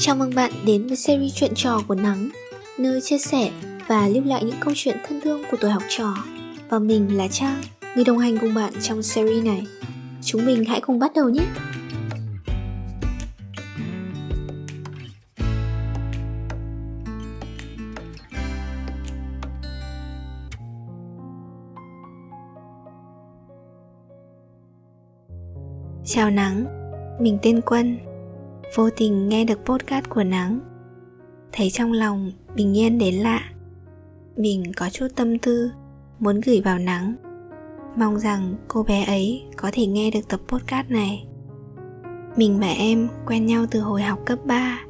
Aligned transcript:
Chào 0.00 0.16
mừng 0.16 0.34
bạn 0.34 0.52
đến 0.66 0.86
với 0.86 0.96
series 0.96 1.34
chuyện 1.34 1.52
trò 1.54 1.80
của 1.88 1.94
Nắng, 1.94 2.28
nơi 2.78 3.00
chia 3.00 3.18
sẻ 3.18 3.50
và 3.88 4.08
lưu 4.08 4.24
lại 4.24 4.44
những 4.44 4.56
câu 4.60 4.74
chuyện 4.76 4.96
thân 5.08 5.20
thương 5.20 5.42
của 5.50 5.56
tuổi 5.60 5.70
học 5.70 5.82
trò. 5.88 6.14
Và 6.68 6.78
mình 6.78 7.16
là 7.16 7.28
Trang, 7.28 7.62
người 7.94 8.04
đồng 8.04 8.18
hành 8.18 8.38
cùng 8.38 8.54
bạn 8.54 8.72
trong 8.82 9.02
series 9.02 9.44
này. 9.44 9.66
Chúng 10.22 10.46
mình 10.46 10.64
hãy 10.64 10.80
cùng 10.80 10.98
bắt 10.98 11.12
đầu 11.14 11.28
nhé! 11.28 11.44
Chào 26.04 26.30
Nắng, 26.30 26.64
mình 27.20 27.38
tên 27.42 27.60
Quân 27.60 28.07
Vô 28.74 28.90
tình 28.90 29.28
nghe 29.28 29.44
được 29.44 29.58
podcast 29.64 30.08
của 30.08 30.24
Nắng 30.24 30.60
Thấy 31.52 31.70
trong 31.70 31.92
lòng 31.92 32.32
bình 32.54 32.76
yên 32.76 32.98
đến 32.98 33.14
lạ, 33.14 33.40
Mình 34.36 34.62
có 34.76 34.88
chút 34.90 35.08
tâm 35.16 35.38
tư 35.38 35.70
Muốn 36.18 36.40
gửi 36.40 36.60
vào 36.64 36.78
Nắng 36.78 37.14
Mong 37.96 38.18
rằng 38.18 38.54
cô 38.68 38.82
bé 38.82 39.04
ấy 39.04 39.44
có 39.56 39.70
thể 39.72 39.86
nghe 39.86 40.10
được 40.10 40.28
tập 40.28 40.40
podcast 40.48 40.90
này. 40.90 41.26
Mình 42.36 42.58
và 42.60 42.66
em 42.66 43.08
quen 43.26 43.46
nhau 43.46 43.66
từ 43.70 43.80
hồi 43.80 44.02
học 44.02 44.18
cấp 44.26 44.38
3 44.44 44.80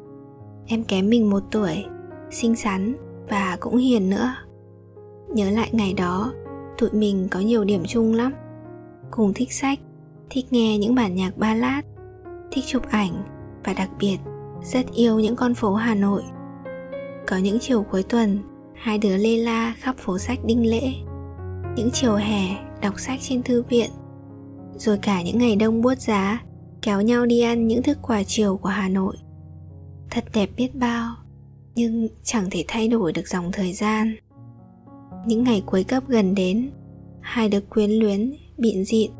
Em 0.67 0.83
kém 0.83 1.09
mình 1.09 1.29
một 1.29 1.43
tuổi, 1.51 1.85
Xinh 2.31 2.55
xắn 2.55 2.95
và 3.29 3.57
cũng 3.59 3.77
hiền 3.77 4.09
nữa. 4.09 4.33
Nhớ 5.29 5.49
lại 5.49 5.69
ngày 5.71 5.93
đó, 5.93 6.33
Tụi 6.77 6.89
mình 6.91 7.27
có 7.31 7.39
nhiều 7.39 7.63
điểm 7.63 7.83
chung 7.87 8.13
lắm. 8.13 8.33
Cùng 9.11 9.33
thích 9.33 9.53
sách, 9.53 9.79
thích 10.29 10.45
nghe 10.51 10.77
những 10.77 10.95
bản 10.95 11.15
nhạc 11.15 11.37
ballad, 11.37 11.85
thích 12.51 12.63
chụp 12.67 12.83
ảnh 12.89 13.38
và 13.63 13.73
đặc 13.73 13.89
biệt, 13.99 14.17
rất 14.63 14.85
yêu 14.93 15.19
những 15.19 15.35
con 15.35 15.53
phố 15.53 15.73
hà 15.73 15.95
nội. 15.95 16.23
Có 17.27 17.37
những 17.37 17.57
chiều 17.61 17.83
cuối 17.83 18.03
tuần, 18.03 18.39
hai 18.75 18.97
đứa 18.97 19.17
lê 19.17 19.37
la 19.37 19.73
khắp 19.77 19.95
phố 19.97 20.17
sách 20.17 20.39
đinh 20.45 20.69
lễ. 20.69 20.93
Những 21.75 21.89
chiều 21.93 22.15
hè, 22.15 22.55
đọc 22.81 22.99
sách 22.99 23.19
trên 23.21 23.43
thư 23.43 23.63
viện. 23.69 23.89
Rồi 24.75 24.97
cả 24.97 25.21
những 25.21 25.37
ngày 25.37 25.55
đông 25.55 25.81
buốt 25.81 25.97
giá, 25.97 26.41
kéo 26.81 27.01
nhau 27.01 27.25
đi 27.25 27.41
ăn 27.41 27.67
những 27.67 27.83
thức 27.83 27.97
quà 28.01 28.23
chiều 28.23 28.57
của 28.57 28.69
hà 28.69 28.89
nội. 28.89 29.15
Thật 30.11 30.23
đẹp 30.33 30.49
biết 30.57 30.75
bao, 30.75 31.15
nhưng 31.75 32.07
chẳng 32.23 32.49
thể 32.51 32.65
thay 32.67 32.87
đổi 32.87 33.13
được 33.13 33.27
dòng 33.27 33.51
thời 33.51 33.73
gian. 33.73 34.15
Những 35.25 35.43
ngày 35.43 35.63
cuối 35.65 35.83
cấp 35.83 36.03
gần 36.07 36.35
đến, 36.35 36.71
hai 37.21 37.49
đứa 37.49 37.61
quyến 37.61 37.91
luyến, 37.91 38.33
bịn 38.57 38.83
dịn 38.83 39.11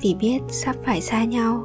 vì 0.00 0.14
biết 0.14 0.38
sắp 0.48 0.76
phải 0.84 1.00
xa 1.00 1.24
nhau. 1.24 1.64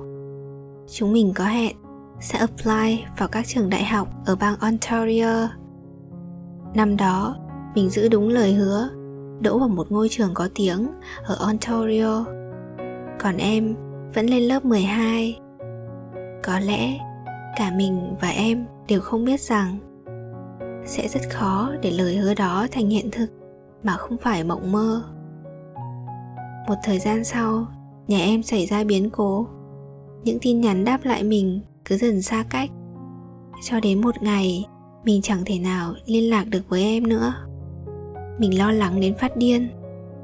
Chúng 0.93 1.13
mình 1.13 1.31
có 1.35 1.45
hẹn 1.45 1.75
sẽ 2.21 2.39
apply 2.39 3.05
vào 3.17 3.27
các 3.27 3.47
trường 3.47 3.69
đại 3.69 3.83
học 3.83 4.07
ở 4.25 4.35
bang 4.35 4.55
ontario. 4.59 5.49
Năm 6.73 6.97
đó, 6.97 7.35
mình 7.75 7.89
giữ 7.89 8.09
đúng 8.09 8.29
lời 8.29 8.53
hứa, 8.53 8.89
đỗ 9.41 9.59
vào 9.59 9.69
một 9.69 9.91
ngôi 9.91 10.09
trường 10.09 10.33
có 10.33 10.49
tiếng 10.55 10.87
ở 11.23 11.35
ontario. 11.35 12.25
Còn 13.19 13.37
em 13.37 13.75
vẫn 14.13 14.25
lên 14.25 14.43
lớp 14.43 14.65
12 14.65 15.39
có 16.43 16.59
lẽ 16.59 16.97
cả 17.57 17.71
mình 17.75 18.15
và 18.21 18.29
em 18.29 18.65
đều 18.87 19.01
không 19.01 19.25
biết 19.25 19.41
rằng 19.41 19.77
sẽ 20.85 21.07
rất 21.07 21.21
khó 21.29 21.71
để 21.81 21.91
lời 21.91 22.17
hứa 22.17 22.33
đó 22.33 22.67
thành 22.71 22.89
hiện 22.89 23.09
thực 23.11 23.27
mà 23.83 23.97
không 23.97 24.17
phải 24.17 24.43
mộng 24.43 24.71
mơ. 24.71 25.03
Một 26.67 26.75
thời 26.83 26.99
gian 26.99 27.23
sau, 27.23 27.65
nhà 28.07 28.19
em 28.19 28.43
xảy 28.43 28.65
ra 28.65 28.83
biến 28.83 29.09
cố. 29.09 29.47
Những 30.23 30.37
tin 30.41 30.61
nhắn 30.61 30.85
đáp 30.85 30.99
lại 31.03 31.23
mình 31.23 31.61
cứ 31.85 31.97
dần 31.97 32.21
xa 32.21 32.43
cách. 32.49 32.69
Cho 33.63 33.79
đến 33.79 34.01
một 34.01 34.15
ngày, 34.21 34.65
mình 35.03 35.21
chẳng 35.21 35.41
thể 35.45 35.59
nào 35.59 35.93
liên 36.05 36.29
lạc 36.29 36.43
được 36.43 36.69
với 36.69 36.83
em 36.83 37.07
nữa. 37.07 37.33
Mình 38.39 38.57
lo 38.57 38.71
lắng 38.71 38.99
đến 38.99 39.15
phát 39.19 39.37
điên, 39.37 39.67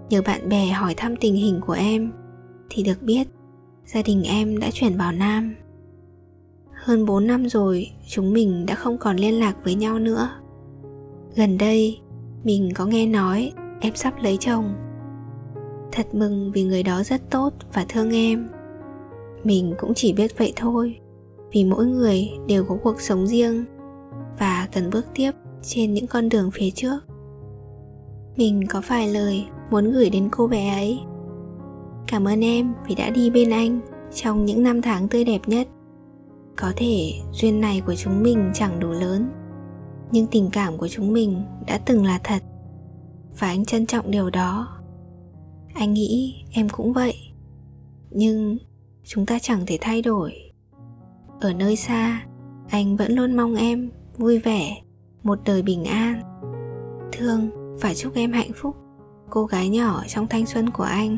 nhờ 0.09 0.21
bạn 0.21 0.49
bè 0.49 0.67
hỏi 0.67 0.93
thăm 0.97 1.15
tình 1.15 1.35
hình 1.35 1.61
của 1.65 1.73
em, 1.73 2.11
thì 2.69 2.83
được 2.83 3.01
biết, 3.01 3.27
gia 3.85 4.01
đình 4.01 4.23
em 4.23 4.59
đã 4.59 4.69
chuyển 4.73 4.97
vào 4.97 5.11
nam. 5.11 5.55
Hơn 6.73 7.05
4 7.05 7.27
năm 7.27 7.49
rồi, 7.49 7.91
chúng 8.07 8.33
mình 8.33 8.65
đã 8.65 8.75
không 8.75 8.97
còn 8.97 9.17
liên 9.17 9.39
lạc 9.39 9.55
với 9.63 9.75
nhau 9.75 9.99
nữa. 9.99 10.29
Gần 11.35 11.57
đây, 11.57 11.99
mình 12.43 12.71
có 12.75 12.85
nghe 12.85 13.05
nói 13.05 13.51
em 13.81 13.95
sắp 13.95 14.13
lấy 14.21 14.37
chồng. 14.37 14.73
Thật 15.91 16.15
mừng 16.15 16.51
vì 16.51 16.63
người 16.63 16.83
đó 16.83 17.03
rất 17.03 17.21
tốt 17.29 17.53
và 17.73 17.85
thương 17.89 18.15
em. 18.15 18.49
Mình 19.43 19.73
cũng 19.77 19.93
chỉ 19.93 20.13
biết 20.13 20.37
vậy 20.37 20.53
thôi 20.55 20.99
vì 21.51 21.65
mỗi 21.65 21.85
người 21.85 22.29
đều 22.47 22.63
có 22.63 22.77
cuộc 22.83 23.01
sống 23.01 23.27
riêng 23.27 23.65
và 24.39 24.67
cần 24.73 24.89
bước 24.89 25.05
tiếp 25.15 25.31
trên 25.61 25.93
những 25.93 26.07
con 26.07 26.29
đường 26.29 26.51
phía 26.53 26.69
trước. 26.71 26.99
Mình 28.35 28.63
có 28.69 28.81
vài 28.87 29.07
lời 29.07 29.45
muốn 29.71 29.91
gửi 29.91 30.09
đến 30.09 30.29
cô 30.31 30.47
bé 30.47 30.69
ấy. 30.69 30.99
Cảm 32.07 32.27
ơn 32.27 32.43
em 32.43 32.73
vì 32.87 32.95
đã 32.95 33.09
đi 33.09 33.29
bên 33.29 33.49
anh 33.49 33.79
trong 34.13 34.45
những 34.45 34.63
năm 34.63 34.81
tháng 34.81 35.07
tươi 35.07 35.23
đẹp 35.23 35.41
nhất. 35.47 35.67
Có 36.55 36.71
thể 36.75 37.13
duyên 37.31 37.61
này 37.61 37.81
của 37.85 37.95
chúng 37.95 38.23
mình 38.23 38.51
chẳng 38.53 38.79
đủ 38.79 38.89
lớn, 38.91 39.29
nhưng 40.11 40.27
tình 40.27 40.49
cảm 40.51 40.77
của 40.77 40.87
chúng 40.87 41.13
mình 41.13 41.43
đã 41.67 41.77
từng 41.77 42.05
là 42.05 42.19
thật 42.23 42.43
và 43.39 43.47
anh 43.47 43.65
trân 43.65 43.85
trọng 43.85 44.11
điều 44.11 44.29
đó. 44.29 44.67
Anh 45.73 45.93
nghĩ 45.93 46.35
em 46.51 46.69
cũng 46.69 46.93
vậy, 46.93 47.15
nhưng 48.09 48.57
chúng 49.03 49.25
ta 49.25 49.39
chẳng 49.41 49.65
thể 49.67 49.77
thay 49.81 50.01
đổi 50.01 50.46
ở 51.39 51.53
nơi 51.53 51.75
xa, 51.75 52.21
anh 52.69 52.97
vẫn 52.97 53.11
luôn 53.11 53.35
mong 53.35 53.55
em 53.55 53.89
vui 54.17 54.39
vẻ, 54.39 54.81
một 55.23 55.39
đời 55.45 55.61
bình 55.61 55.85
an. 55.85 56.21
Thương 57.11 57.49
và 57.81 57.93
chúc 57.93 58.13
em 58.15 58.31
hạnh 58.31 58.51
phúc, 58.55 58.75
cô 59.29 59.45
gái 59.45 59.69
nhỏ 59.69 60.03
trong 60.07 60.27
thanh 60.27 60.45
xuân 60.45 60.69
của 60.69 60.83
anh. 60.83 61.17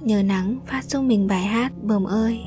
Nhờ 0.00 0.22
nắng 0.22 0.58
phát 0.66 0.84
giúp 0.84 1.02
mình 1.02 1.26
bài 1.26 1.42
hát 1.42 1.72
bờm 1.82 2.04
ơi. 2.04 2.40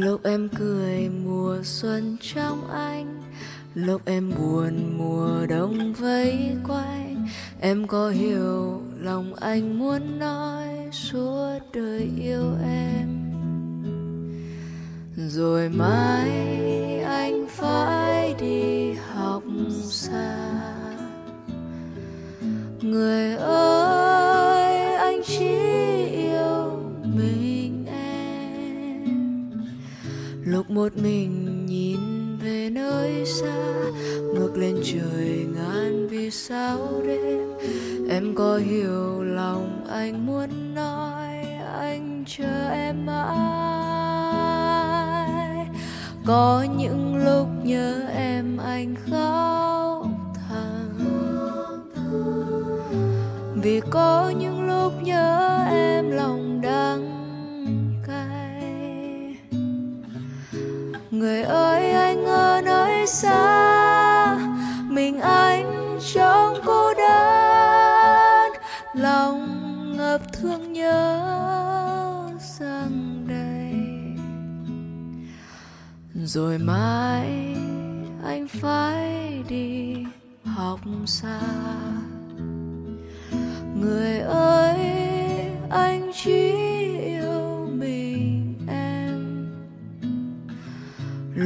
Lúc 0.00 0.24
em 0.24 0.48
cười 0.58 1.08
mùa 1.24 1.58
xuân 1.62 2.16
trong 2.20 2.70
anh, 2.70 3.22
lúc 3.74 4.02
em 4.04 4.32
buồn 4.38 4.98
mùa 4.98 5.46
đông 5.46 5.92
vây 5.92 6.56
quanh, 6.68 7.26
em 7.60 7.86
có 7.86 8.08
hiểu 8.08 8.82
lòng 9.00 9.34
anh 9.34 9.78
muốn 9.78 10.18
nói 10.18 10.68
suốt 10.92 11.58
đời 11.72 12.10
yêu 12.20 12.54
em. 12.64 13.08
Rồi 15.16 15.68
mãi 15.68 16.37
lúc 30.50 30.70
một 30.70 30.96
mình 30.96 31.66
nhìn 31.66 31.98
về 32.38 32.70
nơi 32.70 33.24
xa, 33.26 33.74
ngước 34.34 34.56
lên 34.56 34.76
trời 34.84 35.46
ngàn 35.54 36.08
vì 36.08 36.30
sao 36.30 37.02
đêm. 37.06 37.52
Em 38.10 38.34
có 38.34 38.56
hiểu 38.56 39.22
lòng 39.22 39.84
anh 39.90 40.26
muốn 40.26 40.74
nói, 40.74 41.44
anh 41.78 42.24
chờ 42.26 42.70
em 42.70 43.06
mãi. 43.06 43.48
Có 46.26 46.66
những 46.78 47.16
lúc 47.24 47.48
nhớ 47.64 48.02
em 48.14 48.56
anh 48.56 48.94
khóc 49.10 50.06
thầm 50.34 51.08
vì 53.62 53.80
có 53.90 54.32
những 54.38 54.57
người 61.10 61.42
ơi, 61.42 61.90
anh 61.90 62.24
ở 62.24 62.60
nơi 62.64 63.06
xa. 63.06 64.36
Mình 64.88 65.20
anh 65.20 65.98
trong 66.14 66.54
cô 66.64 66.94
đơn. 66.94 68.52
Lòng 68.94 69.96
ngập 69.96 70.32
thương 70.32 70.72
nhớ 70.72 71.20
rằng 72.58 73.24
đầy 73.28 73.74
rồi 76.14 76.58
mai 76.58 77.56
anh 78.24 78.48
phải 78.48 79.44
đi 79.48 79.94
học 80.44 80.80
xa. 81.06 81.40
Người 83.74 84.18
ơi, 84.18 84.78
anh 85.70 85.97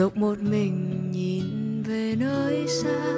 lúc 0.02 0.16
một 0.16 0.38
mình 0.40 1.10
nhìn 1.12 1.82
về 1.82 2.14
nơi 2.18 2.64
xa 2.68 3.14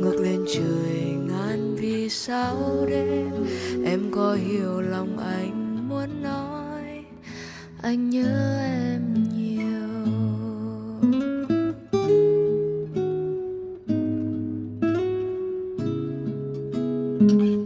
ngược 0.00 0.20
lên 0.22 0.44
trời 0.54 1.02
ngàn 1.28 1.76
vì 1.80 2.08
sao 2.08 2.86
đêm. 2.90 3.30
Em 3.84 4.00
có 4.10 4.34
hiểu 4.34 4.80
lòng 4.80 5.18
anh 5.18 5.88
muốn 5.88 6.22
nói, 6.22 7.04
anh 7.82 8.10
nhớ 8.10 8.58
em 8.60 9.20
rồi 17.28 17.59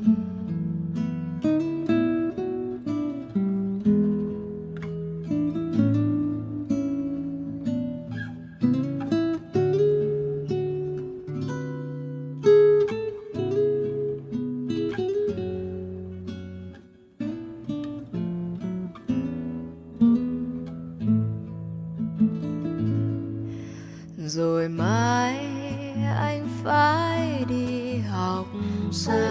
xa. 29.04 29.30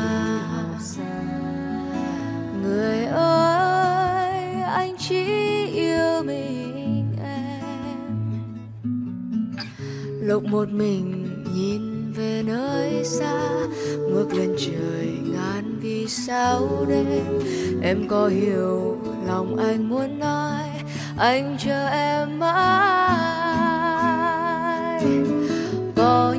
Người 2.64 3.06
ơi, 3.06 4.62
anh 4.62 4.96
chỉ 5.00 5.26
yêu 5.66 6.24
mình 6.26 7.16
em. 7.24 7.62
Lúc 10.22 10.44
một 10.44 10.70
mình 10.70 11.28
nhìn 11.56 12.12
về 12.12 12.44
nơi 12.46 13.04
xa, 13.04 13.50
ngước 14.10 14.34
lên 14.34 14.56
trời 14.58 15.18
ngàn 15.34 15.80
vì 15.82 16.08
sao 16.08 16.86
đêm. 16.90 17.40
Em 17.82 18.08
có 18.08 18.28
hiểu 18.28 18.98
lòng 19.28 19.58
anh 19.58 19.90
muốn 19.90 20.20
nói, 20.20 20.70
anh 21.18 21.58
chờ 21.60 21.88
em 21.88 22.40
mãi. 22.40 23.34
Có 25.96 26.36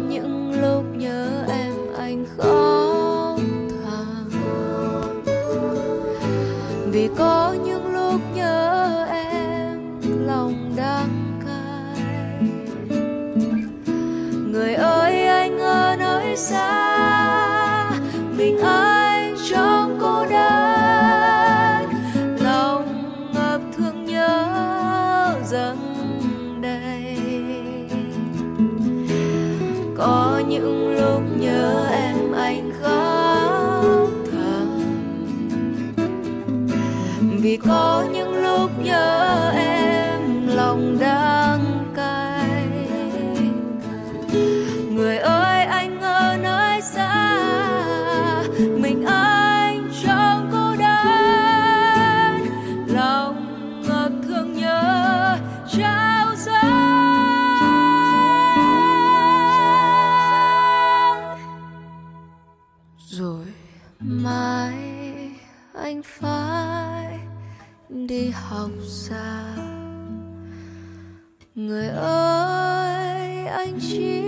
vì 6.94 7.08
có 7.18 7.56
những 7.64 7.73
những 38.24 38.42
lúc 38.42 38.70
nhớ 38.78 39.50
em 39.56 40.46
lòng 40.46 40.96
đắng 41.00 41.84
người 71.54 71.88
ơi, 71.88 73.46
anh 73.46 73.78
chỉ 73.80 74.22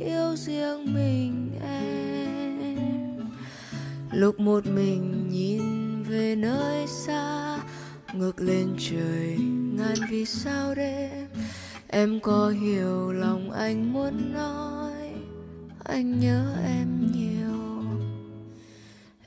yêu 0.00 0.36
riêng 0.36 0.94
mình 0.94 1.50
em. 1.62 3.30
Lúc 4.12 4.40
một 4.40 4.66
mình 4.66 5.28
nhìn 5.30 6.02
về 6.02 6.36
nơi 6.36 6.86
xa 6.86 7.58
ngược 8.14 8.40
lên 8.40 8.68
trời 8.78 9.36
ngàn 9.76 9.94
vì 10.10 10.24
sao 10.24 10.74
đêm. 10.74 11.28
Em 11.88 12.20
có 12.20 12.48
hiểu 12.48 13.12
lòng 13.12 13.50
anh 13.50 13.92
muốn 13.92 14.32
nói, 14.34 14.92
anh 15.84 16.20
nhớ 16.20 16.56
em 16.66 17.12
nhiều. 17.12 17.84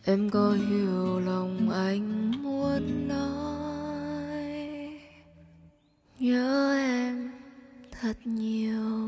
Em 0.06 0.30
có 0.30 0.52
hiểu 0.52 1.20
lòng 1.20 1.70
anh 1.70 2.32
muốn 2.44 3.08
nói 3.08 3.33
nhớ 6.24 6.76
em 6.78 7.32
thật 7.92 8.18
nhiều. 8.26 9.03